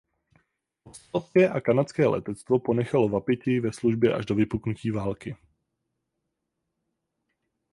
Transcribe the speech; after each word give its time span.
Australské 0.85 1.49
a 1.49 1.61
kanadské 1.61 2.07
letectvo 2.07 2.59
ponechalo 2.59 3.09
Wapiti 3.09 3.59
ve 3.59 3.73
službě 3.73 4.13
až 4.13 4.25
do 4.25 4.35
vypuknutí 4.35 4.91
války. 4.91 5.37